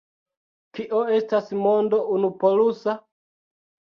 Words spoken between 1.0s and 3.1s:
estas mondo unupolusa?